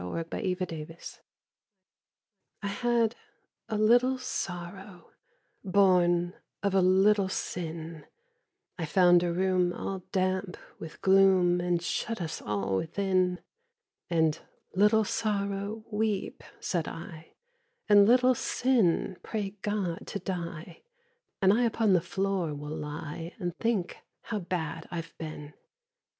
63 0.01 0.53
The 0.55 0.65
Penitent 0.65 1.21
I 2.63 2.67
had 2.69 3.15
a 3.69 3.77
little 3.77 4.17
Sorrow, 4.17 5.11
Born 5.63 6.33
of 6.63 6.73
a 6.73 6.81
little 6.81 7.29
Sin, 7.29 8.07
I 8.79 8.85
found 8.87 9.21
a 9.21 9.31
room 9.31 9.71
all 9.73 9.99
damp 10.11 10.57
with 10.79 11.03
gloom 11.03 11.59
And 11.61 11.83
shut 11.83 12.19
us 12.19 12.41
all 12.41 12.77
within; 12.77 13.41
And, 14.09 14.39
"Little 14.73 15.03
Sorrow, 15.03 15.85
weep," 15.91 16.43
said 16.59 16.87
I, 16.87 17.35
"And, 17.87 18.07
Little 18.07 18.33
Sin, 18.33 19.19
pray 19.21 19.51
God 19.61 20.07
to 20.07 20.17
die, 20.17 20.81
And 21.43 21.53
I 21.53 21.61
upon 21.65 21.93
the 21.93 22.01
floor 22.01 22.55
will 22.55 22.75
lie 22.75 23.35
And 23.37 23.55
think 23.59 23.97
how 24.23 24.39
bad 24.39 24.87
I've 24.89 25.15
been!" 25.19 25.53